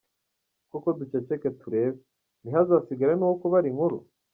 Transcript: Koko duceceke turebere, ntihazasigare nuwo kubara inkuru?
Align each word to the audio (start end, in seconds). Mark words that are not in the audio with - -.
Koko 0.69 0.89
duceceke 0.99 1.49
turebere, 1.59 1.99
ntihazasigare 2.41 3.13
nuwo 3.15 3.35
kubara 3.41 3.65
inkuru? 3.71 3.97